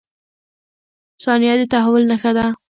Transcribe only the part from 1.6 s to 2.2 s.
تحول